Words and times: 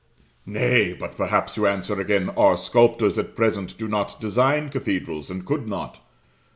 Nay, 0.47 0.93
but 0.99 1.15
perhaps 1.15 1.55
you 1.57 1.67
answer 1.67 2.01
again, 2.01 2.31
our 2.31 2.57
sculptors 2.57 3.19
at 3.19 3.35
present 3.35 3.77
do 3.77 3.87
not 3.87 4.19
design 4.19 4.69
cathedrals, 4.69 5.29
and 5.29 5.45
could 5.45 5.69
not. 5.69 5.99